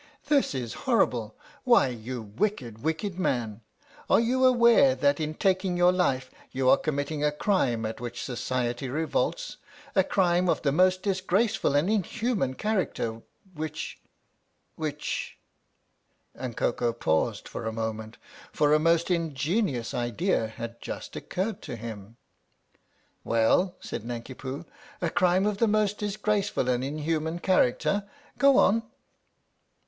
[0.29, 1.35] "This is horrible!
[1.63, 3.61] Why, you wicked, wicked man,
[4.09, 8.23] are you aware that in taking your life you are committing a crime at which
[8.23, 9.57] society revolts
[9.93, 13.21] a crime of the most disgraceful and inhuman character
[13.53, 14.01] which
[14.75, 15.37] which"
[16.33, 18.17] And Koko paused for a moment,
[18.51, 22.17] for a most in genious idea had just occurred to him."
[23.23, 24.65] Well?" said Nanki Poo,
[24.99, 28.09] "'a crime of the most disgraceful and inhuman character.'
[28.39, 28.81] Go on."